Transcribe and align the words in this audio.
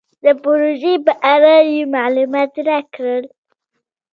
د 0.23 0.25
پروژې 0.43 0.93
په 1.05 1.13
اړه 1.33 1.55
یې 1.71 1.81
مالومات 1.93 2.53
راکړل. 2.69 3.23